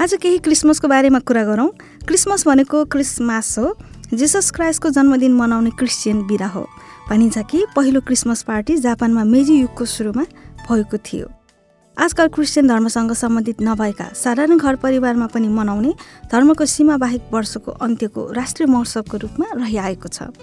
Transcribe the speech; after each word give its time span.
आज 0.00 0.14
केही 0.14 0.38
क्रिसमसको 0.38 0.88
बारेमा 0.88 1.18
कुरा 1.18 1.42
गरौँ। 1.44 1.68
क्रिसमस 2.06 2.46
भनेको 2.46 2.84
क्रिसमास 2.84 3.58
हो। 3.58 3.74
जिसस 4.12 4.50
क्राइस्टको 4.50 4.90
जन्मदिन 4.90 5.32
मनाउने 5.32 5.70
क्रिस्चियन 5.70 6.22
बिदा 6.26 6.46
हो। 6.46 6.66
भनिन्छ 7.10 7.38
कि 7.38 7.64
पहिलो 7.76 8.00
क्रिसमस 8.00 8.42
पार्टी 8.42 8.76
जापानमा 8.76 9.24
मेजी 9.24 9.54
युगको 9.54 9.84
सुरुमा 9.84 10.24
भएको 10.66 10.98
थियो। 10.98 11.28
आजकल 11.96 12.28
क्रिस्चियन 12.28 12.68
धर्मसँग 12.68 13.12
सम्बन्धित 13.12 13.62
नभएका 13.62 14.08
साधारण 14.14 14.58
घर 14.58 14.76
परिवारमा 14.76 15.26
पनि 15.26 15.48
मनाउने 15.48 15.94
धर्मको 16.32 16.64
सीमा 16.66 16.96
बाहेक 16.96 17.30
वर्षको 17.32 17.70
अन्त्यको 17.70 18.30
राष्ट्रिय 18.32 18.66
महोत्सवको 18.66 19.16
रूपमा 19.16 19.46
रहिआएको 19.54 20.08
छ। 20.08 20.34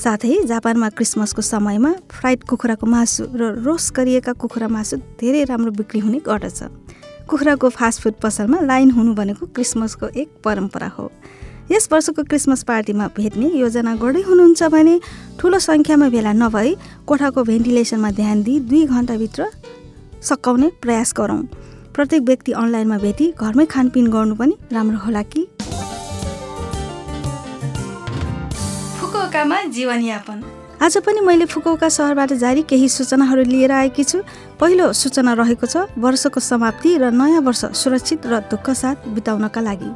साथै 0.00 0.42
जापानमा 0.48 0.88
क्रिसमसको 0.90 1.42
समयमा 1.42 1.92
फ्राइड 2.10 2.44
कुखुराको 2.48 2.86
मासु 2.86 3.24
र 3.36 3.52
रोस्ट 3.62 3.94
गरिएका 3.94 4.32
कुखुरा 4.32 4.68
मासु 4.68 4.96
धेरै 5.20 5.44
राम्रो 5.44 5.70
बिक्री 5.70 6.00
हुने 6.00 6.18
गर्दछ। 6.24 6.62
कुखुराको 7.28 7.68
फास्टफुड 7.68 8.14
पसलमा 8.22 8.60
लाइन 8.60 8.90
हुनु 8.90 9.14
भनेको 9.14 9.46
क्रिसमसको 9.46 10.06
एक 10.06 10.28
परम्परा 10.44 10.88
हो। 10.88 11.10
यस 11.70 11.88
वर्षको 11.92 12.22
क्रिसमस 12.22 12.62
पार्टीमा 12.62 13.06
भेट्ने 13.16 13.48
योजना 13.58 13.94
गर्दै 13.96 14.22
हुनुहुन्छ 14.22 14.62
भने 14.74 15.00
ठुलो 15.40 15.58
सङ्ख्यामा 15.58 16.08
भेला 16.08 16.32
नभई 16.32 16.74
कोठाको 17.06 17.44
भेन्टिलेसनमा 17.44 18.10
ध्यान 18.10 18.42
दिई 18.42 18.58
दुई 18.60 18.84
घन्टाभित्र 18.86 19.46
सकाउने 20.22 20.68
प्रयास 20.82 21.14
गरौँ। 21.16 21.42
प्रत्येक 21.94 22.22
व्यक्ति 22.22 22.52
अनलाइनमा 22.52 22.98
भेटी 22.98 23.32
घरमै 23.40 23.66
खानपिन 23.66 24.06
गर्नु 24.10 24.34
पनि 24.34 24.54
राम्रो 24.72 24.98
होला 24.98 25.22
कि? 25.22 25.46
फुकुओकामा 29.00 29.62
जीवनयापन। 29.76 30.38
आज 30.82 30.96
पनि 30.98 31.20
मैले 31.20 31.44
फुकुओका 31.46 31.88
सहरबाट 31.88 32.32
जारी 32.34 32.62
केही 32.62 32.88
सूचनाहरू 32.88 33.42
लिएर 33.44 33.72
आएकी 33.72 34.04
छु। 34.04 34.18
पहिलो 34.60 34.92
सूचना 34.92 35.32
रहेको 35.32 35.66
छ 35.66 35.76
वर्षको 35.96 36.40
समाप्ति 36.40 36.96
र 36.98 37.10
नयाँ 37.12 37.40
वर्ष 37.40 37.64
सुरक्षित 37.72 38.26
र 38.26 38.40
दुःख 38.50 38.70
साथ 38.72 39.06
बिताउनका 39.08 39.60
लागि। 39.60 39.90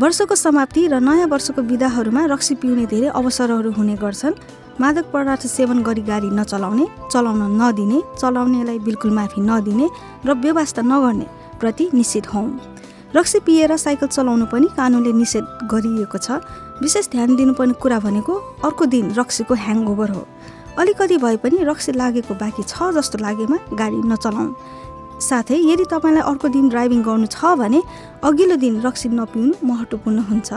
वर्षको 0.00 0.34
समाप्ति 0.34 0.86
र 0.88 1.00
नयाँ 1.00 1.28
वर्षको 1.28 1.62
विधाहरूमा 1.62 2.24
रक्सी 2.32 2.54
पिउने 2.54 2.86
धेरै 2.86 3.08
अवसरहरू 3.12 3.70
हुने 3.72 3.96
गर्छन्। 3.96 4.34
मादक 4.80 5.06
पदार्थ 5.12 5.46
सेवन 5.46 5.82
गरी 5.82 6.02
गाडी 6.02 6.30
नचलाउने 6.32 6.86
चलाउन 7.12 7.42
नदिने 7.60 7.98
चलाउनेलाई 8.18 8.78
बिल्कुल 8.78 9.10
माफी 9.10 9.40
नदिने 9.42 9.86
र 10.26 10.34
व्यवस्था 10.34 10.82
नगर्ने 10.82 11.26
प्रति 11.60 11.90
निश्चित 11.94 12.34
हौँ। 12.34 12.48
रक्सी 13.16 13.38
पिएर 13.40 13.76
साइकल 13.76 14.06
चलाउनु 14.08 14.46
पनि 14.46 14.66
कानुनले 14.76 15.12
निषेध 15.12 15.44
गरिएको 15.64 16.18
छ। 16.18 16.40
विशेष 16.82 17.08
ध्यान 17.10 17.36
दिनुपर्ने 17.36 17.74
कुरा 17.82 17.98
भनेको 17.98 18.34
अर्को 18.64 18.84
दिन 18.86 19.14
रक्सीको 19.14 19.54
ह्याङओभर 19.54 20.10
हो। 20.10 20.26
अलिकति 20.78 21.16
भए 21.16 21.36
पनि 21.42 21.64
रक्सी 21.64 21.92
लागेको 21.92 22.34
बाँकी 22.34 22.62
छ 22.62 22.92
जस्तो 22.94 23.18
लागेमा 23.18 23.58
गाडी 23.72 23.96
नचलाउँ 24.04 24.54
साथै 25.18 25.56
यदि 25.56 25.84
तपाईँलाई 25.90 26.22
अर्को 26.22 26.48
दिन 26.48 26.68
ड्राइभिङ 26.68 27.02
गर्नु 27.02 27.26
छ 27.26 27.56
भने 27.58 27.80
अघिल्लो 28.22 28.56
दिन 28.56 28.80
रक्सी 28.82 29.08
नपिउनु 29.08 29.66
महत्त्वपूर्ण 29.66 30.18
हुन्छ। 30.28 30.52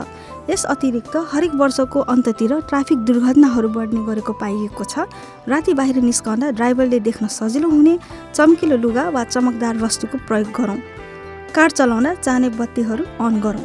यस 0.49 0.65
अतिरिक्त 0.69 1.15
हरेक 1.31 1.53
वर्षको 1.57 1.99
अन्ततिर 2.13 2.53
ट्राफिक 2.69 2.97
दुर्घटनाहरू 3.07 3.69
बढ्ने 3.73 4.05
गरेको 4.05 4.33
पाइएको 4.37 4.83
छ। 4.83 5.09
राति 5.49 5.73
बाहिर 5.73 5.97
निस्कँदा 6.03 6.51
ड्राइभरले 6.51 6.99
देख्न 6.99 7.27
सजिलो 7.31 7.69
हुने 7.69 7.97
चम्किलो 8.35 8.77
लुगा 8.77 9.09
वा 9.09 9.23
चमकदार 9.23 9.77
वस्तुको 9.77 10.17
प्रयोग 10.27 10.51
गरौँ। 10.53 10.77
कार 11.55 11.71
चलाउँदा 11.71 12.13
चाहने 12.15 12.49
बत्तीहरू 12.51 13.03
अन 13.19 13.39
गरौँ। 13.41 13.63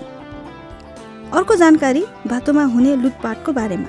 अर्को 1.33 1.55
जानकारी 1.57 2.03
बाटोमा 2.27 2.65
हुने 2.65 2.95
लुटपाटको 2.97 3.53
बारेमा। 3.53 3.89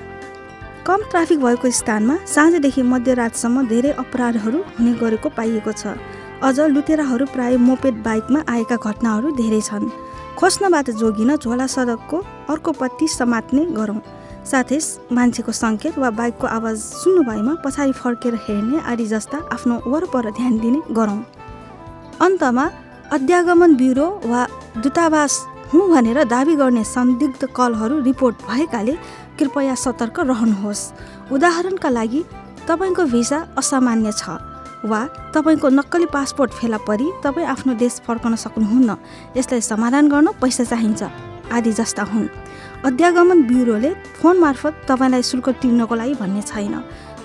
कम 0.86 1.02
ट्राफिक 1.10 1.38
भएको 1.40 1.70
स्थानमा 1.70 2.16
साँझदेखि 2.26 2.82
मध्यरातसम्म 2.84 3.66
धेरै 3.68 3.90
अपराधहरू 3.98 4.58
हुने 4.78 4.92
गरेको 5.02 5.28
पाइएको 5.28 5.72
छ। 5.72 5.98
अझ 6.42 6.58
लुटेराहरू 6.70 7.26
प्राय 7.34 7.56
मोपेड 7.58 8.02
बाइकमा 8.02 8.44
आएका 8.48 8.76
घटनाहरू 8.78 9.34
धेरै 9.36 9.60
छन्। 9.60 9.90
खोज्नबाट 10.38 10.90
जोगिन 10.94 11.36
झोला 11.36 11.66
सडकको 11.66 12.18
अर्को 12.48 12.72
पट्टि 12.72 13.08
समात्ने 13.10 13.64
गरौँ। 13.74 14.00
साथै 14.46 14.78
मान्छेको 15.12 15.52
सङ्केत 15.52 15.98
वा 15.98 16.10
बाइकको 16.14 16.46
आवाज 16.48 16.76
सुन्नु 16.94 17.22
भएमा 17.26 17.54
पछाडि 17.64 17.92
फर्केर 17.92 18.34
हेर्ने 18.46 18.78
आदि 18.86 19.06
जस्ता 19.06 19.38
आफ्नो 19.52 19.82
वरपर 19.86 20.30
ध्यान 20.38 20.58
दिने 20.58 20.80
गरौँ। 20.94 21.22
अन्तमा 22.20 22.64
अध्यागमन 23.12 23.74
ब्युरो 23.76 24.06
वा 24.24 24.44
दूतावास 24.84 25.34
हुँ 25.72 25.88
भनेर 25.90 26.22
दावी 26.28 26.54
गर्ने 26.56 26.82
संदिग्ध 26.84 27.44
कलहरू 27.56 28.00
रिपोर्ट 28.04 28.36
भएकाले 28.44 28.94
कृपया 29.38 29.74
सतर्क 29.74 30.18
रहनुहोस्। 30.20 30.82
उदाहरणका 31.32 31.88
लागि 31.88 32.20
तपाईँको 32.68 33.04
भिसा 33.08 33.38
असामान्य 33.58 34.12
छ 34.12 34.36
वा 34.84 35.00
तपाईँको 35.34 35.68
नक्कली 35.68 36.06
पासपोर्ट 36.12 36.52
फेला 36.52 36.76
परी 36.84 37.08
तपाईँ 37.24 37.46
आफ्नो 37.48 37.74
देश 37.80 38.00
फर्कन 38.06 38.34
सक्नुहुन्न। 38.44 38.96
यसलाई 39.36 39.60
समाधान 39.64 40.08
गर्न 40.12 40.28
पैसा 40.36 40.64
चाहिन्छ 40.64 41.02
आदि 41.48 41.72
जस्ता 41.72 42.02
हुन्। 42.12 42.28
अध्यागमन 42.84 43.42
ब्युरोले 43.48 43.94
फोन 44.20 44.36
मार्फत 44.38 44.84
तपाईँलाई 44.88 45.22
शुल्क 45.24 45.48
तिर्नको 45.64 45.94
लागि 45.94 46.14
भन्ने 46.20 46.42
छैन। 46.44 46.74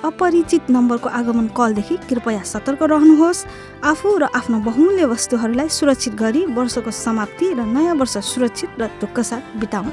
अपरिचित 0.04 0.70
नम्बरको 0.70 1.10
आगमन 1.10 1.48
कलदेखि 1.58 1.96
कृपया 2.10 2.42
सतर्क 2.44 2.82
रहनुहोस्। 2.84 3.46
आफू 3.84 4.10
र 4.18 4.24
आफ्नो 4.36 4.58
बहुमूल्य 4.68 5.06
वस्तुहरूलाई 5.06 5.70
सुरक्षित 5.70 6.14
गरी 6.16 6.42
वर्षको 6.52 6.92
समाप्ति 6.92 7.54
र 7.54 7.66
नयाँ 7.68 7.96
वर्ष 7.96 8.18
सुरक्षित 8.32 8.70
र 8.80 8.88
दुःखसाथ 9.02 9.56
बिताउँ 9.60 9.92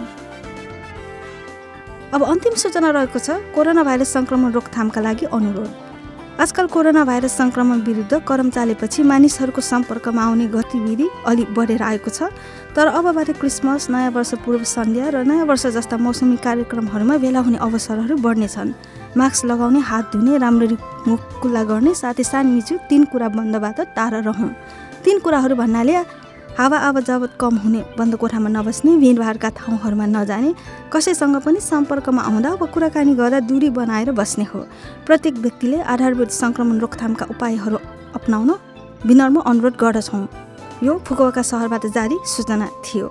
अब 2.15 2.23
अन्तिम 2.25 2.55
सूचना 2.59 2.91
रहेको 2.91 3.19
छ 3.19 3.39
कोरोना 3.55 3.83
भाइरस 3.87 4.13
सङ्क्रमण 4.13 4.51
रोकथामका 4.53 5.01
लागि 5.01 5.27
अनुरोध। 5.31 5.90
आजकल 6.41 6.67
कोरोना 6.67 7.05
भाइरस 7.05 7.37
सङ्क्रमण 7.37 7.81
विरुद्ध 7.85 8.19
करम 8.25 8.51
चालेपछि 8.51 9.03
मानिसहरूको 9.05 9.61
सम्पर्कमा 9.61 10.23
आउने 10.25 10.47
गतिविधि 10.49 11.09
अलिक 11.29 11.53
बढेर 11.53 11.83
आएको 11.85 12.11
छ। 12.11 12.33
तर 12.73 12.87
अबबाट 12.89 13.31
क्रिसमस 13.37 13.89
नयाँ 13.93 14.11
वर्ष 14.11 14.33
पूर्व 14.41 14.65
सन्ध्या 14.65 15.09
र 15.13 15.25
नयाँ 15.29 15.45
वर्ष 15.45 15.67
जस्ता 15.77 15.97
मौसमी 16.01 16.37
कार्यक्रमहरूमा 16.41 17.17
भेला 17.21 17.41
हुने 17.45 17.59
अवसरहरू 17.61 18.17
बढ्नेछन्। 18.25 18.73
मास्क 19.21 19.45
लगाउने 19.53 19.81
हात 19.85 20.17
धुने 20.17 20.39
राम्ररी 20.41 20.77
मुख 21.09 21.21
कुल्ला 21.43 21.63
गर्ने 21.69 21.93
साथै 21.95 22.25
सानमिचु 22.25 22.75
तिन 22.89 23.05
कुरा 23.13 23.29
बन्दबाट 23.37 23.81
टाढा 23.93 24.19
रहौँ 24.25 24.51
तिन 25.05 25.19
कुराहरू 25.21 25.55
भन्नाले 25.61 25.95
हावा 26.61 26.79
आवजावत 26.79 27.33
कम 27.41 27.57
हुने 27.57 27.81
बन्द 27.99 28.15
कोठामा 28.21 28.49
नबस्ने 28.53 28.93
भिडभाडका 29.01 29.49
ठाउँहरूमा 29.59 30.07
नजाने 30.07 30.51
कसैसँग 30.93 31.37
पनि 31.41 31.61
सम्पर्कमा 31.65 32.23
आउँदा 32.29 32.51
वा 32.61 32.67
कुराकानी 32.69 33.15
गर्दा 33.17 33.41
दूरी 33.49 33.71
बनाएर 33.73 34.11
बस्ने 34.13 34.45
हो। 34.45 34.61
प्रत्येक 35.07 35.35
व्यक्तिले 35.41 35.79
आधारभूत 35.89 36.31
सङ्क्रमण 36.31 36.77
रोकथामका 36.85 37.25
उपायहरू 37.33 37.79
अप्नाउन 38.13 38.51
विनर्म 39.09 39.37
अनुरोध 39.41 39.75
गर्दछौँ। 39.81 40.25
यो 40.85 40.99
फुकुवाका 41.01 41.43
सहरबाट 41.51 41.87
जारी 41.97 42.17
सूचना 42.29 42.69
थियो। 42.85 43.09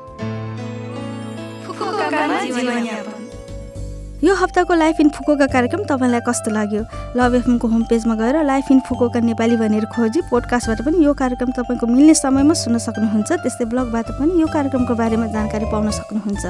यो 4.19 4.33
हप्ताको 4.35 4.73
लाइफ 4.75 4.99
इन 4.99 5.09
फुकोका 5.15 5.45
कार्यक्रम 5.47 5.83
तपाईँलाई 5.87 6.19
कस्तो 6.27 6.51
लाग्यो? 6.51 6.81
लभ 7.15 7.35
एफएमको 7.35 7.67
होम 7.67 7.83
पेजमा 7.87 8.15
गएर 8.19 8.43
लाइफ 8.43 8.71
इन 8.71 8.79
फुकोका 8.83 9.19
नेपाली 9.23 9.55
भनेर 9.55 9.85
खोजी 9.95 10.21
पोडकास्टबाट 10.27 10.81
पनि 10.83 11.05
यो 11.05 11.13
कार्यक्रम 11.15 11.51
तपाईँको 11.55 11.87
मिल्ने 11.87 12.13
समयमा 12.19 12.53
सुन्न 12.53 12.77
सक्नुहुन्छ। 12.83 13.31
त्यस्तै 13.39 13.65
ब्लगबाट 13.71 14.19
पनि 14.19 14.41
यो 14.41 14.47
कार्यक्रमको 14.51 14.93
बारेमा 14.99 15.27
जानकारी 15.31 15.65
पाउन 15.71 15.89
सक्नुहुन्छ। 15.95 16.45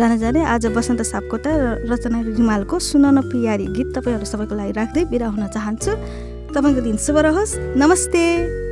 जान 0.00 0.16
जाने 0.16 0.40
आज 0.48 0.72
बसन्त 0.72 1.04
सापकोटा 1.04 1.50
र 1.52 1.92
रचना 1.92 2.24
रिमालको 2.40 2.78
सुन 2.80 3.04
पियारी 3.28 3.66
गीत 3.68 3.92
तपाईँहरू 4.00 4.24
सबैको 4.24 4.54
लागि 4.56 4.72
राख्दै 4.80 5.04
बिदा 5.12 5.28
हुन 5.28 5.44
चाहन्छु। 5.52 5.92
तपाईँको 6.56 6.80
दिन 6.80 6.96
शुभ 6.96 7.16
रहोस्। 7.20 7.76
नमस्ते। 7.76 8.69